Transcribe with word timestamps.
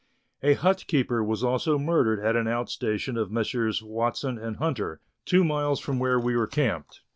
A 0.41 0.55
hut 0.55 0.85
keeper 0.87 1.23
was 1.23 1.43
also 1.43 1.77
murdered 1.77 2.19
at 2.21 2.35
an 2.35 2.47
out 2.47 2.71
station 2.71 3.17
of 3.17 3.29
Messrs. 3.29 3.83
Watson 3.83 4.39
and 4.39 4.57
Hunter, 4.57 4.99
two 5.25 5.43
miles 5.43 5.79
from 5.79 5.99
where 5.99 6.19
we 6.19 6.35
were 6.35 6.47
camped. 6.47 7.01